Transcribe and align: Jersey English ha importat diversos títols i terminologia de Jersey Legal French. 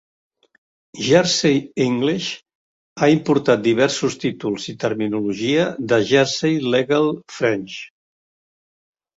Jersey 1.07 1.59
English 1.85 2.29
ha 3.03 3.09
importat 3.17 3.61
diversos 3.69 4.17
títols 4.25 4.67
i 4.73 4.77
terminologia 4.85 5.69
de 5.93 6.01
Jersey 6.13 6.59
Legal 6.77 7.07
French. 7.37 7.79